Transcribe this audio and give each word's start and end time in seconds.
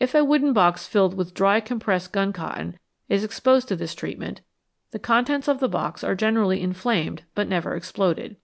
If 0.00 0.14
a 0.14 0.24
wooden 0.24 0.54
box 0.54 0.86
filled 0.86 1.12
with 1.12 1.34
dry 1.34 1.60
compressed 1.60 2.10
gun 2.10 2.32
cotton 2.32 2.78
is 3.10 3.22
exposed 3.22 3.68
to 3.68 3.76
this 3.76 3.94
treatment, 3.94 4.40
the 4.92 4.98
contents 4.98 5.46
of 5.46 5.60
the 5.60 5.68
box 5.68 6.02
are 6.02 6.14
generally 6.14 6.62
inflamed 6.62 7.24
but 7.34 7.48
never 7.48 7.76
exploded. 7.76 8.38